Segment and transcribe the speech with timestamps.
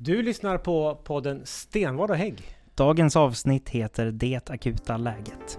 [0.00, 2.42] Du lyssnar på podden Stenvard och Hägg.
[2.74, 5.58] Dagens avsnitt heter Det akuta läget.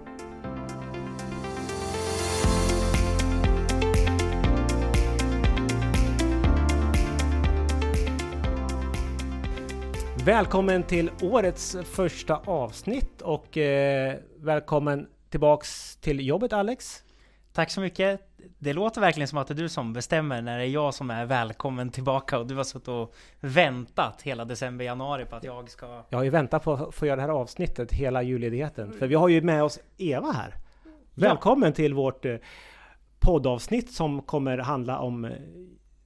[10.26, 17.04] Välkommen till årets första avsnitt och eh, välkommen tillbaks till jobbet Alex.
[17.54, 18.29] Tack så mycket.
[18.60, 21.12] Det låter verkligen som att det är du som bestämmer när det är jag som
[21.12, 25.70] är välkommen tillbaka och du har suttit och väntat hela december, januari på att jag
[25.70, 26.04] ska...
[26.10, 28.94] Jag har ju väntat på att få göra det här avsnittet hela julledigheten.
[28.94, 30.56] För vi har ju med oss Eva här.
[31.14, 32.36] Välkommen till vårt eh,
[33.20, 35.32] poddavsnitt som kommer handla om eh,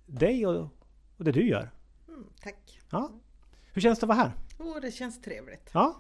[0.05, 0.69] dig och,
[1.17, 1.71] och det du gör.
[2.07, 2.79] Mm, tack.
[2.89, 3.11] Ja.
[3.73, 4.31] Hur känns det att vara här?
[4.59, 5.69] Oh, det känns trevligt.
[5.73, 5.95] Ja.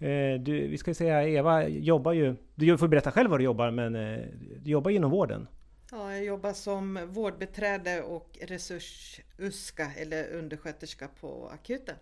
[0.00, 3.70] Eh, du, vi ska säga Eva jobbar ju, du får berätta själv vad du jobbar
[3.70, 4.18] men eh,
[4.62, 5.46] du jobbar inom vården.
[5.92, 11.94] Ja, jag jobbar som vårdbiträde och resursuska eller undersköterska på akuten.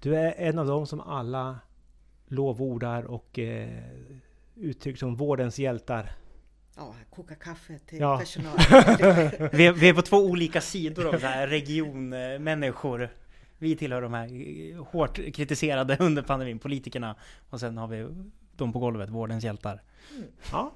[0.00, 1.58] Du är en av dem som alla
[2.26, 3.68] lovordar och eh,
[4.56, 6.12] uttrycker som vårdens hjältar.
[6.76, 8.18] Ja, koka kaffe till Ja.
[8.18, 8.56] personal.
[9.52, 13.08] Vi är, vi är på två olika sidor av så här regionmänniskor.
[13.62, 14.28] Vi tillhör de här
[14.72, 17.16] eh, hårt kritiserade under pandemin, politikerna.
[17.50, 18.08] Och sen har vi
[18.56, 19.82] de på golvet, vårdens hjältar.
[20.52, 20.72] Ja.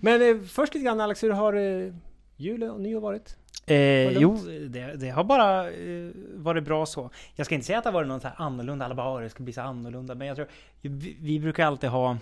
[0.00, 1.94] Men eh, först lite grann Alex, hur har eh,
[2.36, 3.36] jul och nyår varit?
[3.66, 4.36] Eh, jo,
[4.68, 7.10] det, det har bara eh, varit bra så.
[7.34, 9.20] Jag ska inte säga att det har varit något så här annorlunda, alla bara "Åh,
[9.20, 10.14] det ska bli så annorlunda.
[10.14, 10.48] Men jag tror,
[10.80, 12.16] vi, vi brukar alltid ha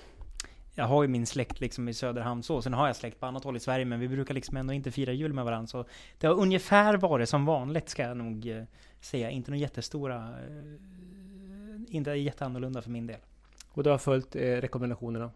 [0.75, 3.45] jag har ju min släkt liksom i Söderhamn så, sen har jag släkt på annat
[3.45, 5.67] håll i Sverige, men vi brukar liksom ändå inte fira jul med varandra.
[5.67, 5.85] Så
[6.19, 8.63] det har ungefär varit som vanligt, ska jag nog eh,
[9.05, 9.31] säga.
[9.31, 13.21] Inte några jättestora, eh, inte jätteannorlunda för min del.
[13.69, 15.31] Och du har följt eh, rekommendationerna.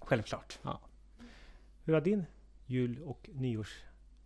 [0.00, 0.58] Självklart.
[1.84, 2.24] Hur har din
[2.66, 3.82] jul och nyårs...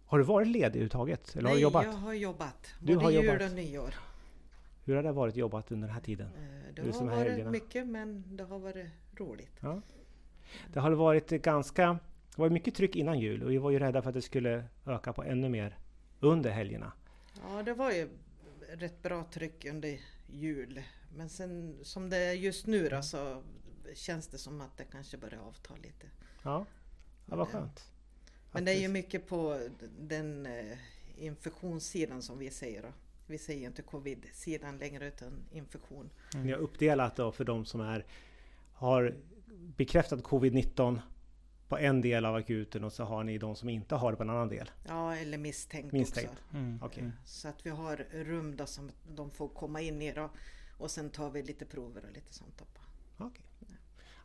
[0.07, 1.37] Har du varit ledig överhuvudtaget?
[1.37, 1.85] Eller har du Nej, jobbat?
[1.85, 2.75] jag har jobbat.
[2.81, 3.51] Du Både har jul jobbat.
[3.51, 3.95] och nyår.
[4.85, 6.27] Hur har det varit jobbat under den här tiden?
[6.27, 7.51] Eh, Det har varit helgerna.
[7.51, 9.53] mycket men det har varit roligt.
[9.61, 9.81] Ja.
[10.73, 11.99] Det har varit ganska...
[12.37, 14.65] Det var mycket tryck innan jul och vi var ju rädda för att det skulle
[14.87, 15.79] öka på ännu mer
[16.21, 16.93] under helgerna.
[17.49, 18.09] Ja, det var ju
[18.69, 20.83] rätt bra tryck under jul.
[21.17, 23.43] Men sen som det är just nu då så
[23.95, 26.07] känns det som att det kanske börjar avta lite.
[26.43, 26.67] Ja,
[27.27, 27.91] det var skönt.
[28.53, 29.69] Men det är ju mycket på
[29.99, 30.79] den eh,
[31.17, 32.89] infektionssidan som vi säger då.
[33.27, 36.11] Vi säger inte covid-sidan längre utan infektion.
[36.35, 38.07] Ni har uppdelat då för de som är,
[38.73, 39.17] har
[39.77, 41.01] bekräftat covid-19
[41.69, 44.23] på en del av akuten och så har ni de som inte har det på
[44.23, 44.71] en annan del.
[44.89, 46.31] Ja, eller misstänkt, Misstänkt.
[46.31, 46.57] också.
[46.57, 46.79] Mm.
[46.83, 47.01] Okej.
[47.01, 47.13] Mm.
[47.25, 50.31] Så att vi har rum då som de får komma in i då.
[50.79, 52.59] Och sen tar vi lite prover och lite sånt.
[52.59, 52.65] Då.
[53.25, 53.45] Okej.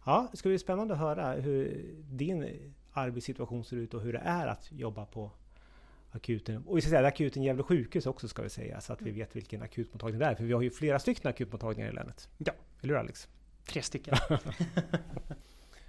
[0.05, 4.19] Ja, det ska bli spännande att höra hur din arbetssituation ser ut och hur det
[4.19, 5.31] är att jobba på
[6.11, 6.63] akuten.
[6.67, 9.35] Och vi ska säga akuten Gävle sjukhus också ska vi säga så att vi vet
[9.35, 10.35] vilken akutmottagning det är.
[10.35, 12.29] För vi har ju flera stycken akutmottagningar i länet.
[12.37, 12.53] Ja.
[12.81, 13.27] Eller hur Alex?
[13.65, 14.15] Tre stycken.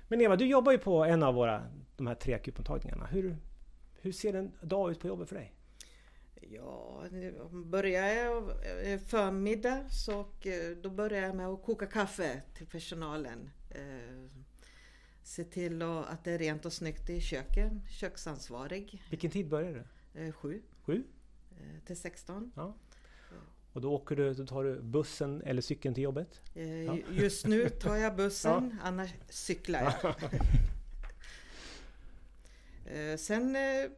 [0.09, 1.66] Men Eva, du jobbar ju på en av våra,
[1.97, 3.06] de här tre akutmottagningarna.
[3.06, 3.37] Hur,
[4.00, 5.53] hur ser en dag ut på jobbet för dig?
[6.50, 7.03] Ja,
[7.50, 8.43] börjar jag
[8.93, 13.50] eh, förmiddag så och, eh, då börjar jag med att koka kaffe till personalen.
[13.70, 14.41] Eh,
[15.26, 17.72] Se till att det är rent och snyggt i köket.
[17.91, 19.03] Köksansvarig.
[19.10, 21.03] Vilken tid börjar eh, Sju Sju?
[21.87, 22.53] till 16.
[23.75, 26.41] Och då åker du, då tar du bussen eller cykeln till jobbet?
[26.55, 26.97] Eh, Ja.
[27.12, 30.15] Just nu tar jag bussen, annars cyklar jag.
[32.87, 33.91] Eh, Sen eh,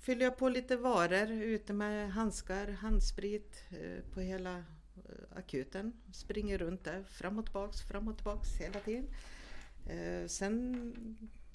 [0.00, 3.62] fyller jag på lite varor ute med handskar, handsprit
[4.14, 4.64] på hela
[5.36, 5.92] akuten.
[6.12, 9.06] Springer runt där fram och tillbaks, fram och tillbaks hela tiden.
[10.28, 10.92] Sen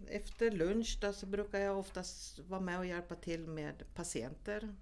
[0.09, 4.75] efter lunch då så brukar jag oftast vara med och hjälpa till med patienter.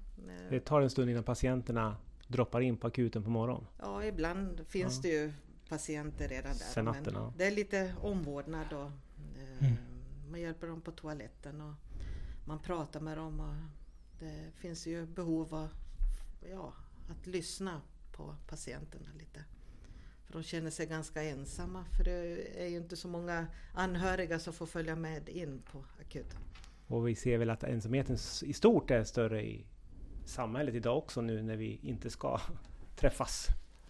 [0.49, 1.97] Det tar en stund innan patienterna
[2.29, 3.67] droppar in på akuten på morgonen.
[3.79, 5.01] Ja, ibland finns Ja.
[5.01, 5.33] det ju
[5.69, 6.65] patienter redan där.
[6.65, 7.33] Sen natten, men ja.
[7.37, 9.77] Det är lite omvårdnad och eh, Mm.
[10.31, 11.73] man hjälper dem på toaletten och
[12.45, 13.39] man pratar med dem.
[13.39, 13.53] Och
[14.19, 15.69] det finns ju behov av
[16.51, 16.73] ja,
[17.09, 17.81] att lyssna
[18.11, 19.43] på patienterna lite.
[20.25, 22.11] För de känner sig ganska ensamma för det
[22.63, 26.39] är ju inte så många anhöriga som får följa med in på akuten.
[26.87, 29.65] Och vi ser väl att ensamheten i stort är större i
[30.29, 32.39] samhället idag också nu när vi inte ska
[32.95, 33.47] träffas.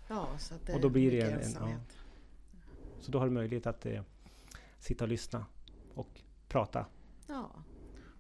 [0.07, 1.77] Ja, så att det Och då blir det en- en- ja.
[3.01, 4.01] Så då har du möjlighet att eh,
[4.80, 5.45] sitta och lyssna
[5.94, 6.86] och prata.
[7.27, 7.51] Ja.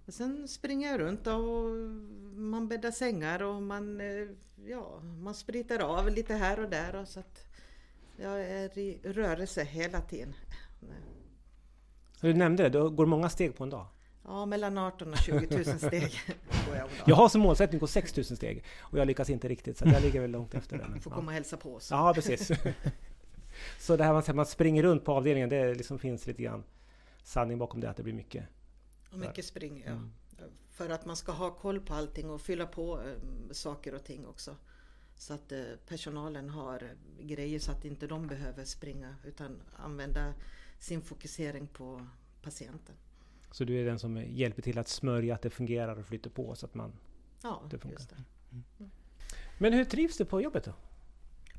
[0.05, 1.63] Och sen springer jag runt och
[2.39, 4.27] man bäddar sängar och man, eh,
[4.65, 6.95] ja, man spritar av lite här och där.
[6.95, 7.45] Och så att
[8.17, 10.33] jag är i rörelse hela tiden.
[12.21, 13.85] Du nämnde det, det går många steg på en dag.
[14.25, 16.11] Ja, mellan 18 och 20 000 steg
[17.05, 20.01] jag har som målsättning att gå 6000 steg och jag lyckas inte riktigt så jag
[20.01, 20.85] ligger väl långt efter det.
[20.93, 21.91] Du får komma och hälsa på oss.
[21.91, 22.51] Ja, precis.
[23.79, 26.63] så det här med att man springer runt på avdelningen, det liksom finns lite grann
[27.23, 28.45] sanning bakom det, att det blir mycket.
[29.11, 29.91] Och mycket spring, ja.
[29.91, 30.11] Mm.
[30.71, 34.27] För att man ska ha koll på allting och fylla på eh, saker och ting
[34.27, 34.55] också.
[35.15, 40.33] Så att eh, personalen har grejer så att inte de behöver springa utan använda
[40.79, 42.07] sin fokusering på
[42.41, 42.95] patienten.
[43.51, 46.55] Så du är den som hjälper till att smörja att det fungerar och flyter på
[46.55, 46.93] så att man...
[47.43, 47.97] Ja, Det funkar.
[47.99, 48.23] just det.
[49.57, 50.73] Men hur trivs du på jobbet då?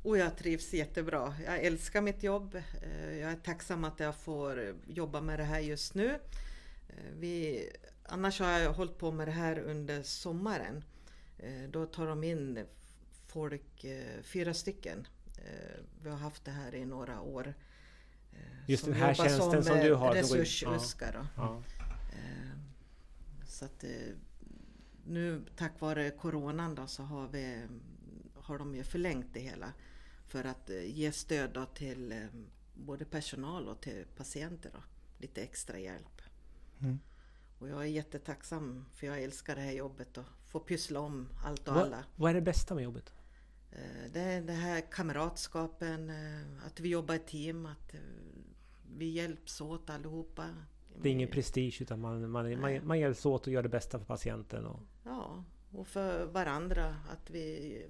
[0.02, 1.34] Och jag trivs jättebra.
[1.46, 2.54] Jag älskar mitt jobb.
[2.82, 6.08] Eh, Jag är tacksam att jag får jobba med det här just nu.
[6.88, 7.62] Eh, Vi,
[8.04, 10.84] annars har jag hållit på med det här under sommaren.
[11.38, 12.64] Eh, Då tar de in
[13.26, 13.84] folk,
[14.22, 15.06] fyra stycken.
[16.02, 17.54] Vi har haft det här i några år.
[18.66, 21.12] Just som den här tjänsten som eh, du har, som Resursuskar.
[21.12, 21.26] då.
[21.36, 21.62] Ja.
[22.12, 22.50] Eh,
[23.46, 24.14] Så att eh,
[25.04, 27.66] nu tack vare coronan då så har, vi,
[28.34, 29.72] har de ju förlängt det hela
[30.26, 32.28] för att eh, ge stöd då till
[32.74, 34.70] både personal och till patienter.
[34.74, 34.82] Då.
[35.18, 36.22] Lite extra hjälp.
[36.80, 36.98] Mm.
[37.58, 41.68] Och jag är jättetacksam för jag älskar det här jobbet och få pyssla om allt
[41.68, 42.04] och Vad, alla.
[42.16, 43.12] vad är det bästa med jobbet?
[44.12, 46.10] Det är det här kamratskapen,
[46.66, 47.94] att vi jobbar i team, att
[48.96, 50.54] vi hjälps åt allihopa.
[51.02, 53.98] Det är ingen prestige utan man, man, man, man hjälps åt och gör det bästa
[53.98, 54.66] för patienten.
[54.66, 56.96] Och, Ja, och för varandra.
[57.10, 57.86] Att vi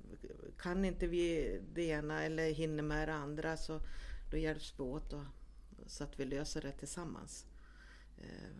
[0.58, 3.81] kan inte vi det ena eller hinner med det andra så
[4.31, 5.25] då hjälps vi åt och,
[5.87, 7.47] så att vi löser det tillsammans.
[8.19, 8.56] Eh,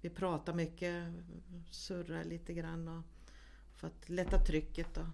[0.00, 1.12] Vi pratar mycket,
[1.70, 3.02] surrar lite grann och
[3.74, 4.96] för att lätta trycket.
[4.96, 5.06] Och,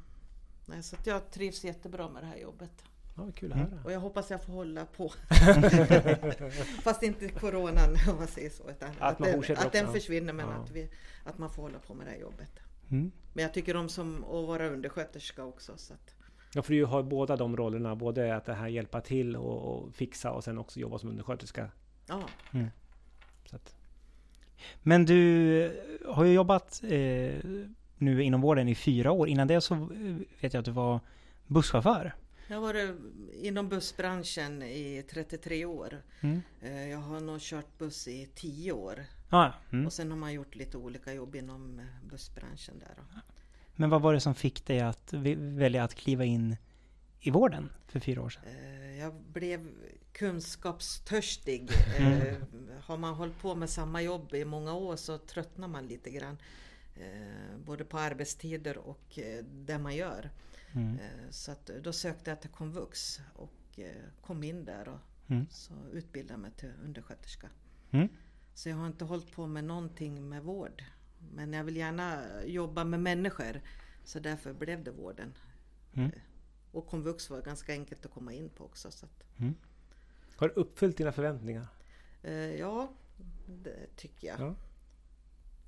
[0.67, 2.84] nej, så att jag trivs jättebra med det här jobbet.
[3.16, 3.70] Ja, kul att Mm.
[3.70, 3.80] höra.
[3.84, 5.12] Och jag hoppas jag får hålla på.
[6.82, 8.70] Fast inte coronan om man säger så.
[8.70, 10.52] Utan att, man den, att den försvinner men Ja.
[10.54, 10.88] att, vi,
[11.24, 12.50] att man får hålla på med det här jobbet.
[12.90, 13.10] Mm.
[13.32, 15.72] Men jag tycker om som att vara undersköterska också.
[15.76, 16.14] Så att,
[16.54, 17.96] Ja, för du har båda de rollerna.
[17.96, 21.70] Både att det här hjälpa till och, och fixa och sen också jobba som undersköterska.
[22.06, 22.22] ja,
[23.46, 23.76] Så att,
[24.82, 27.34] Men du har ju jobbat eh,
[27.98, 29.28] nu inom vården i fyra år.
[29.28, 31.00] Innan det så eh, vet jag att du var
[31.46, 32.14] busschaufför.
[32.48, 32.96] Jag har varit
[33.34, 36.02] inom bussbranschen i 33 år.
[36.20, 36.43] Mm.
[36.62, 39.04] Eh, Jag har nog kört buss i 10 år.
[39.31, 39.87] Ah, mm.
[39.87, 42.94] Och sen har man gjort lite olika jobb inom eh, bussbranschen där.
[43.76, 46.56] Men vad var det som fick dig att välja att kliva in
[47.20, 48.43] i vården för fyra år sedan?
[48.46, 49.69] Eh, Jag blev
[50.12, 51.70] kunskapstörstig.
[52.81, 56.38] Har man hållit på med samma jobb i många år så tröttnar man lite grann.
[57.64, 60.31] Både på arbetstider och det man gör.
[60.76, 60.99] Mm.
[60.99, 65.46] Eh, Så att då sökte jag till komvux och eh, kom in där och Mm.
[65.50, 67.49] så utbildade mig till undersköterska.
[67.90, 68.08] Mm.
[68.55, 70.84] Så jag har inte hållit på med någonting med vård.
[71.34, 73.61] Men jag vill gärna jobba med människor.
[74.05, 75.34] Så därför blev det vården.
[75.94, 76.11] Mm.
[76.73, 78.90] Och komvux var ganska enkelt att komma in på också.
[78.90, 79.25] Så att,
[80.37, 81.67] har du uppfyllt dina förväntningar?
[82.22, 82.93] eh, ja,
[83.46, 84.40] det tycker jag.
[84.40, 84.55] Ja.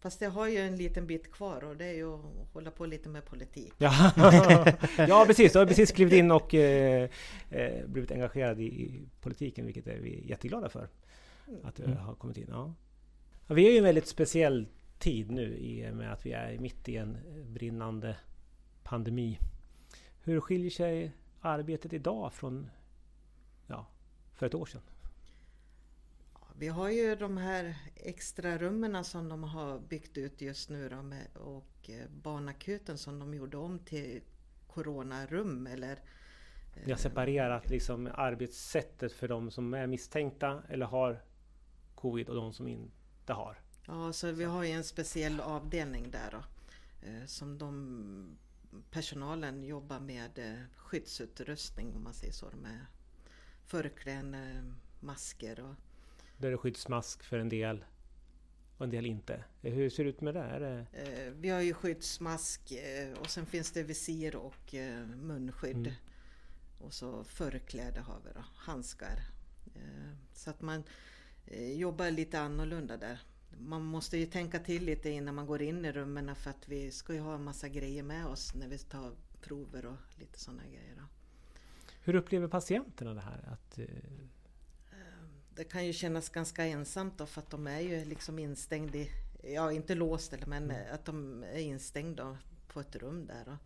[0.00, 2.20] Fast jag har ju en liten bit kvar och det är ju att
[2.52, 3.72] hålla på lite med politik.
[3.78, 4.12] Ja,
[5.08, 5.52] ja precis.
[5.52, 7.10] Du har precis klivit in och eh,
[7.50, 10.88] eh, blivit engagerad i, politiken, vilket är vi är jätteglada för.
[11.62, 11.96] Att du Mm.
[11.96, 12.46] har kommit in.
[12.48, 12.74] Ja.
[13.46, 14.66] Ja, vi är ju i en väldigt speciell
[14.98, 18.16] tid nu i och med att vi är mitt i en brinnande
[18.82, 19.38] pandemi.
[20.22, 22.70] Hur skiljer sig arbetet idag från
[23.66, 23.86] ja,
[24.34, 24.82] för ett år sedan?
[26.58, 31.02] Vi har ju de här extra rummen som de har byggt ut just nu då
[31.02, 34.22] med, och eh, barnakuten som de gjorde om till
[34.66, 35.92] coronarum eller
[36.76, 41.22] eh, Ni har separerat liksom arbetssättet för de som är misstänkta eller har
[41.94, 43.58] covid och de som inte har.
[43.86, 46.42] Ja, så vi har ju en speciell avdelning där då.
[47.08, 48.38] eh, Som de
[48.90, 52.46] personalen jobbar med eh, skyddsutrustning om man säger så.
[52.62, 52.86] Med
[53.66, 54.36] förkläden,
[55.00, 55.74] masker och
[56.38, 57.84] Där är det skyddsmask för en del
[58.76, 59.44] och en del inte.
[59.60, 60.40] Hur ser det ut med det?
[60.40, 65.06] Är det eh, Vi har ju skyddsmask eh, och sen finns det visir och eh,
[65.06, 65.76] munskydd.
[65.76, 65.92] Mm.
[66.78, 69.20] Och så förkläde har vi då, handskar.
[69.74, 70.84] Eh, Så att man
[71.46, 73.20] eh, jobbar lite annorlunda där.
[73.58, 76.90] Man måste ju tänka till lite innan man går in i rummen för att vi
[76.90, 80.62] ska ju ha en massa grejer med oss när vi tar prover och lite sådana
[80.62, 80.94] grejer.
[80.96, 81.02] Då.
[82.00, 83.48] Hur upplever patienterna det här?
[83.52, 83.84] Att, eh,
[85.58, 89.10] Det kan ju kännas ganska ensamt då för att de är ju liksom instängda i,
[89.42, 90.94] ja inte låst men Mm.
[90.94, 92.38] att de är instängda
[92.68, 93.44] på ett rum där.
[93.46, 93.56] Då.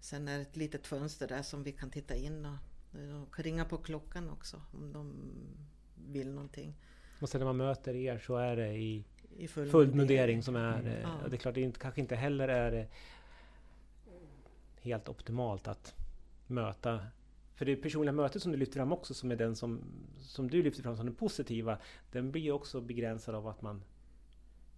[0.00, 2.56] Sen är det ett litet fönster där som vi kan titta in och
[2.92, 5.12] de kan ringa på klockan också om de
[5.94, 6.74] vill någonting.
[7.20, 9.04] och sen när man möter er så är det i,
[9.36, 10.80] I full, full mundering som är...
[10.80, 11.00] Mm.
[11.02, 11.28] Ja.
[11.28, 12.88] Det är klart, det inte, kanske inte heller är
[14.80, 15.94] helt optimalt att
[16.46, 17.00] möta
[17.60, 19.80] för det personliga mötet som du lyfter fram också som är den som,
[20.20, 21.78] som du lyfter fram som den positiva
[22.12, 23.82] Den blir ju också begränsad av att man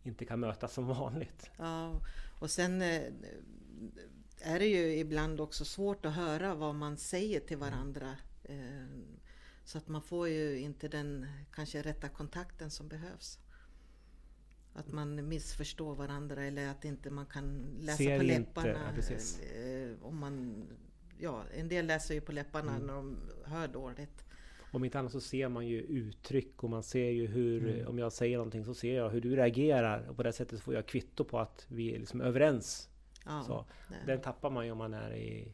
[0.02, 1.50] inte kan mötas som vanligt.
[1.58, 2.00] Ja,
[2.40, 3.02] och sen eh,
[4.40, 8.16] är det ju ibland också svårt att höra vad man säger till varandra.
[8.44, 8.86] Eh,
[9.64, 13.38] Så att man får ju inte den kanske rätta kontakten som behövs.
[14.74, 18.68] Att man missförstår varandra eller att inte man kan läsa Ser på inte, läpparna.
[18.68, 19.40] ja, precis.
[19.40, 20.64] eh, Om man,
[21.18, 22.86] ja, en del läser ju på läpparna Mm.
[22.86, 24.24] när de hör dåligt.
[24.72, 27.86] Om inte annat så ser man ju uttryck och man ser ju hur, Mm.
[27.88, 30.74] om jag säger någonting så ser jag hur du reagerar och på det sättet får
[30.74, 32.88] jag kvitto på att vi är liksom överens.
[33.26, 33.64] Ja, Så,
[34.06, 35.52] den tappar man ju om man är i,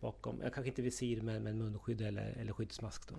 [0.00, 3.14] bakom, jag kanske inte visir men, men munskydd eller, eller skyddsmask då.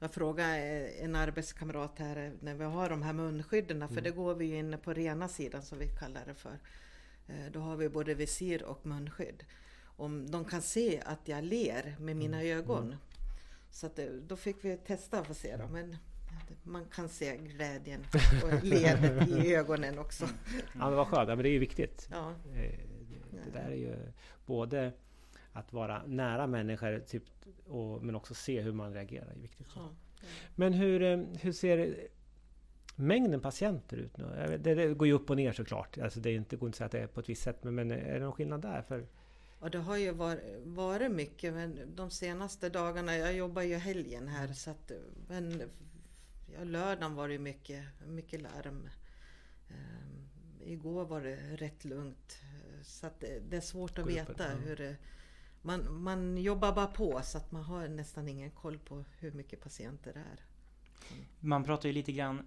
[0.00, 4.04] Jag frågade eh, en arbetskamrat här eh, när vi har de här munskydden, för Mm.
[4.04, 6.58] det går vi ju inne på rena sidan som vi kallar det för.
[7.28, 9.44] Eh, Då har vi både visir och munskydd.
[9.96, 12.58] Om de kan se att jag ler med mina Mm.
[12.58, 12.96] ögon.
[13.70, 15.96] Så att det, då fick vi testa för att se då, men
[16.62, 18.00] man kan se glädjen
[18.44, 20.24] och leendet i ögonen också.
[20.54, 22.08] Ja men vad skönt, ja, men det är ju viktigt.
[22.12, 22.78] Ja, Eh,
[23.44, 23.96] Det, där är ju
[24.46, 24.92] både
[25.52, 27.22] att vara nära människor typ,
[27.66, 29.68] och, men också se hur man reagerar är viktigt.
[29.74, 29.88] ja.
[30.54, 31.96] Men hur, eh, hur ser
[32.96, 34.58] mängden patienter ut nu?
[34.62, 35.98] Det, det går ju upp och ner såklart.
[35.98, 37.64] Alltså det är inte, går inte att säga att det är på ett visst sätt.
[37.64, 38.82] Men, men är det någon skillnad där?
[38.82, 39.06] För,
[39.58, 40.12] Och det har ju
[40.64, 44.92] varit, mycket men de senaste dagarna, jag jobbar ju helgen här så att
[45.28, 45.62] men
[46.54, 48.88] ja, lördagen var det mycket, mycket larm.
[49.68, 50.28] Ehm,
[50.64, 52.38] igår var det rätt lugnt.
[52.82, 54.56] Så att det, det är svårt att veta ja.
[54.64, 54.96] hur det,
[55.62, 59.60] man, man jobbar bara på så att man har nästan ingen koll på hur mycket
[59.60, 60.44] patienter det är.
[61.40, 62.46] Man pratar ju lite grann...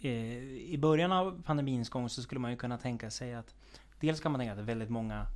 [0.00, 3.54] Eh, I början av pandemins gång så skulle man ju kunna tänka sig att...
[4.00, 5.26] Dels kan man tänka att väldigt många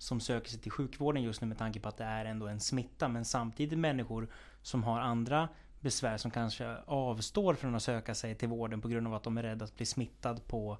[0.00, 2.60] som söker sig till sjukvården just nu med tanke på att det är ändå en
[2.60, 3.08] smitta.
[3.08, 4.28] Men samtidigt människor
[4.62, 5.48] som har andra
[5.80, 9.38] besvär som kanske avstår från att söka sig till vården på grund av att de
[9.38, 10.78] är rädda att bli smittad på,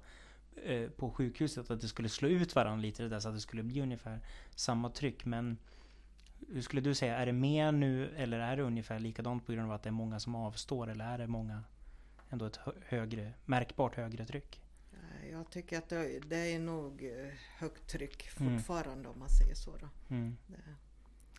[0.65, 1.71] eh, på sjukhuset.
[1.71, 4.19] Att det skulle slå ut varandra lite där så att det skulle bli ungefär
[4.55, 5.25] samma tryck.
[5.25, 5.57] Men
[6.47, 9.67] hur skulle du säga, är det mer nu eller är det ungefär likadant på grund
[9.67, 10.89] av att det är många som avstår?
[10.89, 11.63] Eller är det många
[12.29, 14.60] ändå ett högre, märkbart högre tryck?
[15.31, 18.57] Eh, Jag tycker att det, det är nog eh, högt tryck Mm.
[18.57, 19.75] fortfarande om man säger så.
[20.09, 20.37] Mm.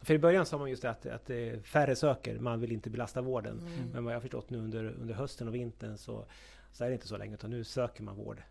[0.02, 1.26] För i början sa man just det att, att
[1.66, 2.38] färre söker.
[2.38, 3.58] Man vill inte belasta vården.
[3.60, 3.88] Mm.
[3.92, 6.26] Men vad jag förstått nu under, under hösten och vintern så,
[6.72, 7.34] så är det inte så länge.
[7.34, 8.42] Utan nu söker man vård.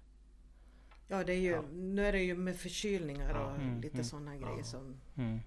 [1.08, 1.62] Ja, det är ju, Ja.
[1.72, 3.46] nu är det ju med förkylningar Ja.
[3.46, 4.04] och Mm, lite mm.
[4.04, 4.64] sådana grejer Ja.
[4.64, 5.40] som Mm.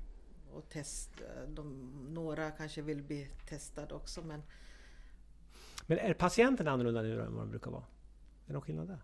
[0.52, 1.10] och test.
[1.48, 4.42] De, några kanske vill bli testade också men
[5.86, 7.82] Men är patienten annorlunda nu än vad de brukar vara?
[7.82, 8.98] Är det någon skillnad där?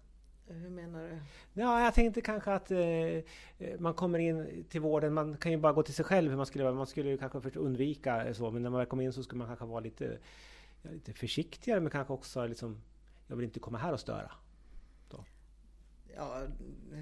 [0.55, 1.19] Hur menar du?
[1.61, 3.23] Ja, jag tänkte kanske att eh, eh,
[3.79, 6.47] man kommer in till vården, man kan ju bara gå till sig själv hur man
[6.47, 6.75] skulle vara.
[6.75, 9.39] Man skulle ju kanske först undvika så, men när man väl kommer in så skulle
[9.39, 10.19] man kanske vara lite,
[10.83, 12.83] ja, lite försiktigare, men kanske också liksom,
[13.27, 14.31] jag vill inte komma här och störa.
[16.17, 16.43] Ja,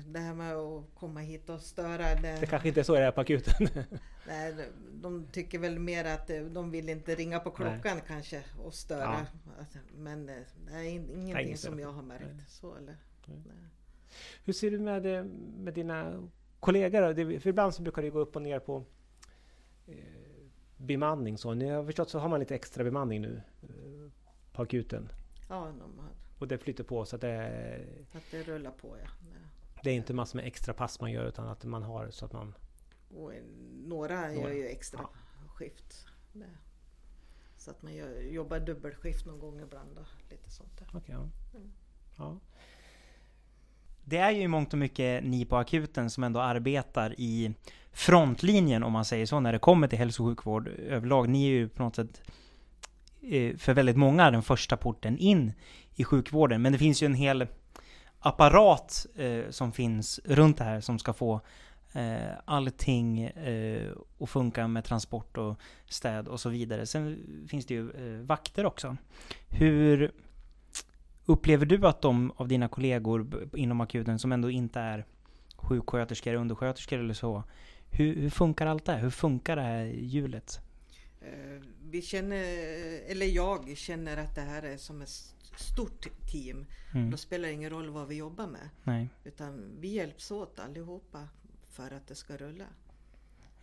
[0.06, 2.14] det här med att komma hit och störa.
[2.22, 3.68] Det, Det kanske inte är så det är på akuten.
[4.26, 4.54] nej,
[4.92, 9.08] de- tycker väl mer att eh, de vill inte ringa på klockan kanske och störa.
[9.58, 10.34] Att- Men eh,
[10.66, 12.24] det är in- ingenting inget som jag har märkt.
[12.36, 12.44] Nej.
[12.48, 12.96] Så, eller?
[13.28, 13.42] Nej.
[13.46, 13.54] Nej.
[14.44, 15.24] Hur ser du med, eh,
[15.58, 16.28] med dina
[16.60, 17.00] kollegor?
[17.02, 17.12] då?
[17.12, 18.84] Det- För ibland så brukar det gå upp och ner på
[19.86, 19.94] eh,
[20.76, 21.38] bemanning.
[21.38, 24.10] Så ni har förstått så har man lite extra bemanning nu eh,
[24.52, 25.08] på akuten.
[25.48, 26.08] Ja, de har,
[26.38, 29.08] Och det flyter på så att det, att det rullar på ja.
[29.30, 29.38] Nej.
[29.82, 32.32] det är inte massor med extra pass man gör utan att man har så att
[32.32, 32.54] man
[33.14, 34.54] Och en- några gör Några.
[34.54, 35.06] ju extra
[35.48, 36.06] skift.
[36.32, 36.50] Det.
[37.56, 39.98] Så att man gör, jobbar dubbelskift någon gång ibland.
[39.98, 40.88] Och lite sånt där.
[40.94, 41.28] Okej, ja.
[41.58, 41.70] Mm.
[42.18, 42.38] ja.
[44.08, 47.54] Det är ju i mångt och mycket ni på akuten som ändå arbetar i
[47.92, 51.28] frontlinjen om man säger så när det kommer till hälso och sjukvård överlag.
[51.28, 52.22] Ni är ju på något sätt
[53.22, 55.52] eh, för väldigt många den första porten in
[55.94, 56.62] i sjukvården.
[56.62, 57.46] Men det finns ju en hel
[58.20, 61.40] apparat eh, som finns runt det här som ska få
[61.92, 66.86] eh, allting eh, att funka med transport och städ och så vidare.
[66.86, 68.96] Sen finns det ju eh, vakter också.
[69.48, 70.12] Hur
[71.28, 75.04] upplever du att de av dina kollegor inom akuten som ändå inte är
[75.56, 77.44] sjuksköterskor, undersköterskor eller så.
[77.90, 79.00] Hur, hur funkar allt det här?
[79.00, 80.60] Hur funkar det här hjulet?
[81.20, 82.44] Eh, Vi känner,
[83.06, 86.66] eller jag känner att det här är som ett stort team.
[86.94, 87.10] Mm.
[87.10, 88.68] Då spelar det ingen roll vad vi jobbar med.
[88.84, 89.08] Nej.
[89.24, 91.28] Utan vi hjälps åt allihopa
[91.70, 92.66] för att det ska rulla.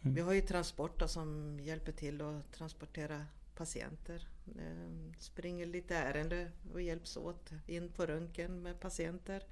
[0.01, 0.15] Mm.
[0.15, 4.27] Vi har ju transporter som hjälper till att transportera patienter.
[4.59, 9.43] Eh, springer lite ärende och hjälps åt in på röntgen med patienter.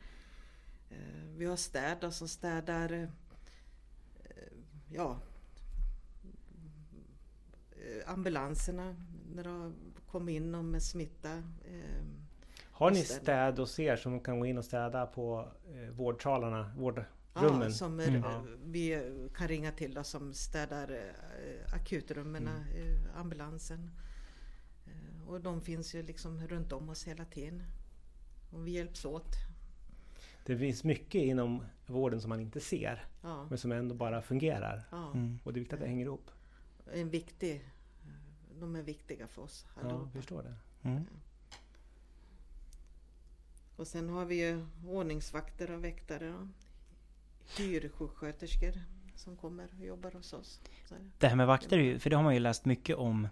[0.89, 3.07] Eh, vi har städare som städar eh,
[4.91, 5.19] ja,
[7.71, 8.95] eh, ambulanserna
[9.35, 9.75] när de
[10.07, 11.33] kommer in med smitta.
[11.65, 12.03] Eh,
[12.71, 16.81] Har ni städ hos er som kan gå in och städa på eh, vårdsalarna, Ja,
[16.81, 17.73] vårdrummen?
[17.73, 18.71] som är, Mm.
[18.71, 21.13] vi kan ringa till och som städar
[21.73, 22.97] akutrummen, Mm.
[23.15, 23.89] ambulansen.
[24.87, 27.63] Eh, Och de finns ju liksom runt om oss hela tiden.
[28.51, 29.35] Och vi hjälps åt.
[30.45, 34.83] Det finns mycket inom vården som man inte ser, Ja, men som ändå bara fungerar.
[34.91, 35.11] ja.
[35.13, 35.39] Mm.
[35.43, 36.31] Och det är viktigt att det hänger ihop.
[36.93, 37.69] En viktig,
[38.59, 40.03] de är viktiga för oss Ja, allihopa.
[40.05, 40.55] jag förstår det.
[40.89, 41.03] Mm.
[43.75, 46.29] Och sen har vi ju ordningsvakter och väktare.
[46.31, 46.47] då.
[47.57, 48.73] Hyrsjuksköterskor
[49.15, 50.61] som kommer och jobbar hos oss.
[50.89, 53.27] Så, Det här med vakter, för det har man ju läst mycket om,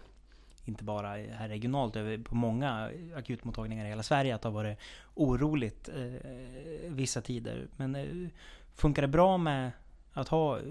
[0.65, 4.77] inte bara här regionalt, på många akutmottagningar i hela Sverige, att det har varit
[5.13, 6.31] oroligt eh,
[6.91, 7.67] vissa tider.
[7.77, 8.27] Men eh,
[8.75, 9.71] funkar det bra med
[10.13, 10.63] att ha eh,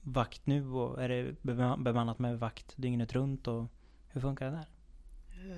[0.00, 3.48] vakt nu och är det beman- bemannat med vakt dygnet runt?
[3.48, 3.64] Och
[4.08, 4.66] hur funkar det där?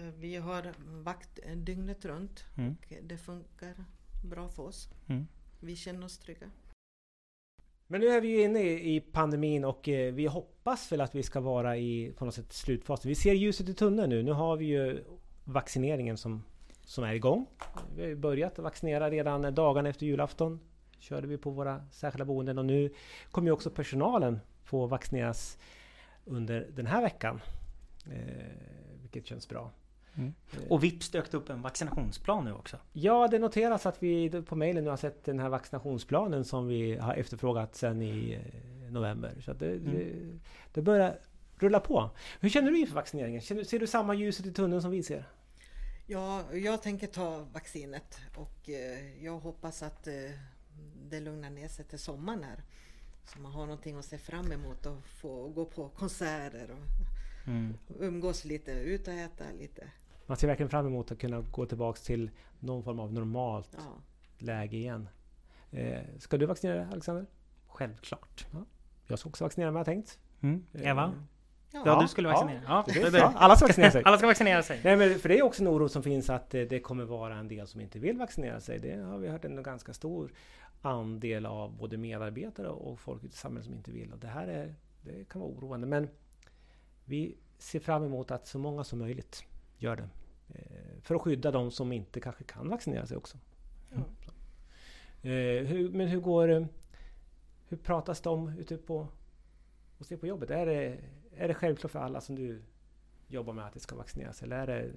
[0.07, 2.77] eh, Vi har vakt eh, dygnet runt Mm.
[2.81, 3.75] och det funkar
[4.25, 4.89] bra för oss.
[5.07, 5.27] Mm.
[5.61, 6.47] Vi känner oss trygga.
[7.87, 11.23] Men nu är vi ju inne i pandemin och eh, vi hoppas väl att vi
[11.23, 13.09] ska vara i på något sätt slutfasen.
[13.09, 14.23] Vi ser ljuset i tunneln nu.
[14.23, 15.05] Nu har vi ju
[15.45, 16.45] vaccineringen som,
[16.85, 17.47] som är igång.
[17.97, 20.61] Vi har ju börjat vaccinera redan dagarna efter julafton.
[20.99, 22.91] Körde vi på våra särskilda boenden och nu
[23.31, 25.59] kommer ju också personalen få vaccineras
[26.25, 27.41] under den här veckan.
[28.07, 29.71] Eh, vilket känns bra.
[30.17, 30.35] Mm.
[30.53, 32.77] Eh, Och vips dök upp en vaccinationsplan nu också.
[32.93, 36.97] Ja, det noteras att vi på mejlen nu har sett den här vaccinationsplanen som vi
[36.97, 38.33] har efterfrågat sedan i
[38.85, 39.35] eh, november.
[39.45, 40.13] Så att det, det,
[40.73, 41.19] det börjar
[41.57, 42.11] rulla på.
[42.41, 43.41] Hur känner du inför vaccineringen?
[43.41, 45.29] Känner, ser du samma ljuset i tunneln som vi ser?
[46.07, 50.13] Ja, jag tänker ta vaccinet och eh, jag hoppas att eh,
[51.11, 52.63] det lugnar ner sig till sommaren här.
[53.25, 56.79] Så man har någonting att se fram emot och få gå på konserter och
[57.47, 57.75] Mm.
[58.01, 59.87] umgås lite, ut och äta lite.
[60.27, 63.83] Man ser verkligen fram emot att kunna gå tillbaks till någon form av normalt Ja.
[64.39, 65.09] läge igen.
[65.71, 67.27] Eh, ska du vaccinera dig, Alexander?
[67.67, 68.47] Självklart.
[69.07, 70.19] Jag ska också vaccinera mig har jag tänkt.
[70.41, 70.67] Mm.
[70.73, 71.13] Eh, Eva?
[71.73, 71.83] Ja.
[71.85, 72.33] Ja, du skulle ja.
[72.33, 72.63] vaccinera.
[72.67, 73.19] Ja, det.
[73.19, 74.03] Ja, alla ska vaccinera sig.
[74.05, 74.81] Alla ska vaccinera sig.
[74.85, 77.37] Nej men för det är också en oro som finns att eh, det kommer vara
[77.37, 78.79] en del som inte vill vaccinera sig.
[78.79, 80.33] Det har vi hört en ganska stor
[80.83, 84.13] andel av både medarbetare och folk i samhället som inte vill.
[84.13, 85.87] Och det här är, det kan vara oroande.
[85.87, 86.09] Men
[87.05, 89.45] vi ser fram emot att så många som möjligt
[89.79, 90.09] gör det.
[90.49, 93.39] Eh, För att skydda de som inte kanske kan vaccinera sig också.
[93.93, 94.05] Ja.
[95.23, 96.69] Hur, men hur går?
[97.69, 99.09] Hur pratas det om ute på,
[99.99, 100.51] hos er på jobbet?
[100.51, 100.99] Är det,
[101.37, 102.63] är det självklart för alla som du
[103.29, 104.43] jobbar med att det ska vaccineras?
[104.43, 104.93] Eller är det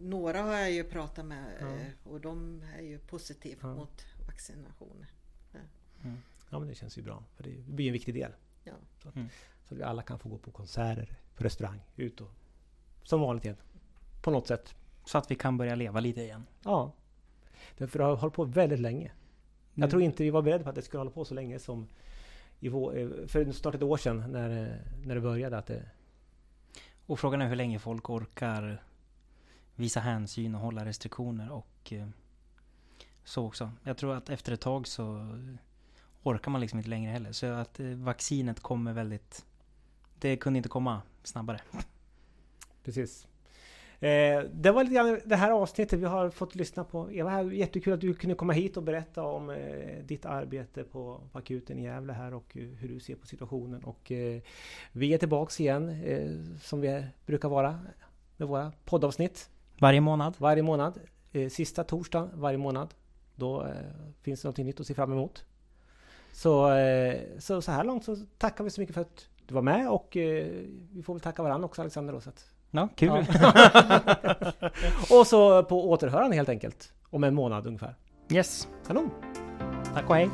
[0.00, 1.66] Några har jag ju pratat med Ja.
[1.66, 3.74] eh, och de är ju positiva Ja.
[3.74, 5.10] mot vaccinationer.
[6.52, 7.24] Ja men det känns ju bra.
[7.36, 8.32] För det blir en viktig del.
[8.64, 8.72] Ja.
[9.02, 9.28] Så, att, Mm.
[9.64, 12.30] så att vi alla kan få gå på konserter, på restaurang, ut och...
[13.02, 13.56] Som vanligt igen.
[14.22, 14.74] På något sätt.
[15.04, 16.46] Så att vi kan börja leva lite igen.
[16.64, 16.92] Ja.
[17.78, 19.10] Därför det har hållit på väldigt länge.
[19.74, 21.58] Nu- Jag tror inte vi var beredda på att det skulle hålla på så länge
[21.58, 21.86] som
[22.60, 25.58] i vår, eh, för snart ett år sedan när, när det började.
[25.58, 25.82] Att det,
[27.06, 28.82] Och frågan är hur länge folk orkar
[29.74, 32.08] visa hänsyn och hålla restriktioner och eh,
[33.24, 33.70] så också.
[33.84, 35.36] Jag tror att efter ett tag så
[36.22, 37.32] orkar man liksom inte längre heller.
[37.32, 39.44] Så att eh, vaccinet kommer väldigt...
[40.18, 41.60] Det kunde inte komma snabbare.
[42.84, 43.26] Precis.
[44.00, 47.12] Eh, det var lite grann det här avsnittet vi har fått lyssna på.
[47.12, 51.20] Eva, här, jättekul att du kunde komma hit och berätta om eh, ditt arbete på,
[51.32, 53.84] på akuten i Gävle här och eh, hur du ser på situationen.
[53.84, 54.40] Och eh,
[54.92, 57.78] vi är tillbaks igen eh, som vi brukar vara
[58.36, 60.34] med våra poddavsnitt Varje månad.
[60.38, 61.00] varje månad.
[61.32, 62.94] Eh, sista torsdagen varje månad.
[63.34, 63.66] Då
[64.22, 65.44] finns det något nytt att se fram emot.
[66.32, 66.70] Så,
[67.38, 70.08] så, så här långt så tackar vi så mycket för att du var med och
[70.92, 72.12] vi får väl tacka varandra också Alexander.
[72.12, 73.10] Då, så att, Ja, kul.
[75.10, 76.92] och så på återhörande helt enkelt.
[77.10, 77.94] Om en månad ungefär.
[78.28, 78.68] yes.
[78.86, 79.10] Kanon!
[79.94, 80.30] Tack och hej.